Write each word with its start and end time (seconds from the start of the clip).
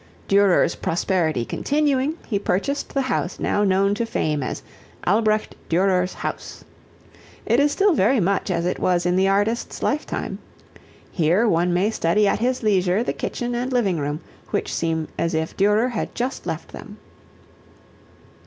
Durer's 0.27 0.73
prosperity 0.73 1.45
continuing, 1.45 2.17
he 2.27 2.39
purchased 2.39 2.91
the 2.95 3.03
house 3.03 3.39
now 3.39 3.63
known 3.63 3.93
to 3.93 4.03
fame 4.07 4.41
as 4.41 4.63
"Albrecht 5.05 5.53
Durer's 5.69 6.15
House." 6.15 6.63
It 7.45 7.59
is 7.59 7.71
still 7.71 7.93
very 7.93 8.19
much 8.19 8.49
as 8.49 8.65
it 8.65 8.79
was 8.79 9.05
in 9.05 9.15
the 9.15 9.27
artist's 9.27 9.83
lifetime. 9.83 10.39
Here 11.11 11.47
one 11.47 11.71
may 11.71 11.91
study 11.91 12.27
at 12.27 12.39
his 12.39 12.63
leisure 12.63 13.03
the 13.03 13.13
kitchen 13.13 13.53
and 13.53 13.71
living 13.71 13.99
room 13.99 14.21
which 14.49 14.73
seem 14.73 15.07
as 15.19 15.35
if 15.35 15.55
Durer 15.55 15.89
had 15.89 16.15
just 16.15 16.47
left 16.47 16.69
them. 16.71 16.97